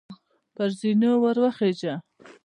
[0.55, 1.93] پر زینو وروخیژه!